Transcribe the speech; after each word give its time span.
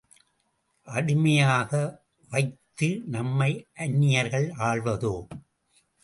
அடிமை 0.87 1.33
யாக 1.35 1.71
வைத்து 2.31 2.89
நம்மை 3.05 3.51
அந்நி 3.79 4.09
யர்கள் 4.11 4.47
ஆள்வதோ? 4.59 5.13